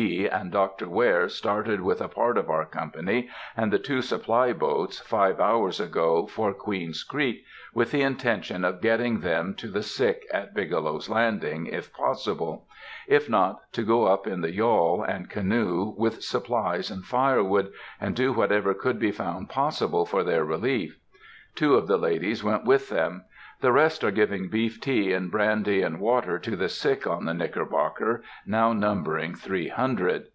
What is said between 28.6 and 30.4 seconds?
numbering three hundred.